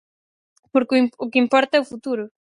Porque 0.73 0.95
o 1.23 1.29
que 1.31 1.41
importa 1.45 1.73
é 1.77 1.81
o 1.83 1.89
futuro. 1.91 2.23